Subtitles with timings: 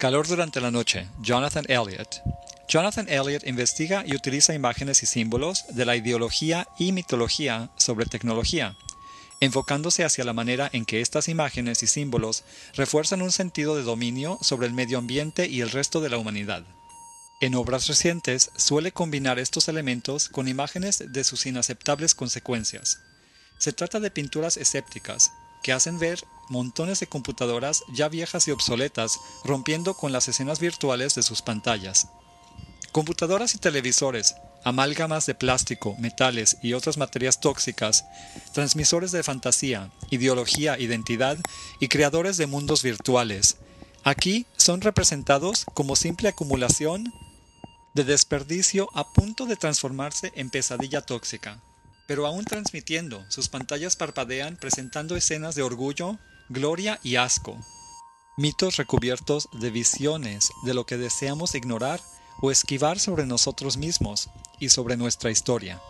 [0.00, 1.06] Calor durante la noche.
[1.20, 2.22] Jonathan Elliot.
[2.66, 8.78] Jonathan Elliot investiga y utiliza imágenes y símbolos de la ideología y mitología sobre tecnología,
[9.40, 14.38] enfocándose hacia la manera en que estas imágenes y símbolos refuerzan un sentido de dominio
[14.40, 16.64] sobre el medio ambiente y el resto de la humanidad.
[17.42, 23.00] En obras recientes suele combinar estos elementos con imágenes de sus inaceptables consecuencias.
[23.58, 25.30] Se trata de pinturas escépticas,
[25.62, 31.14] que hacen ver montones de computadoras ya viejas y obsoletas rompiendo con las escenas virtuales
[31.14, 32.08] de sus pantallas.
[32.92, 38.04] Computadoras y televisores, amálgamas de plástico, metales y otras materias tóxicas,
[38.52, 41.38] transmisores de fantasía, ideología, identidad
[41.78, 43.56] y creadores de mundos virtuales.
[44.02, 47.12] Aquí son representados como simple acumulación
[47.94, 51.60] de desperdicio a punto de transformarse en pesadilla tóxica.
[52.06, 56.18] Pero aún transmitiendo, sus pantallas parpadean presentando escenas de orgullo,
[56.50, 57.56] gloria y asco.
[58.36, 62.00] Mitos recubiertos de visiones de lo que deseamos ignorar
[62.42, 65.80] o esquivar sobre nosotros mismos y sobre nuestra historia.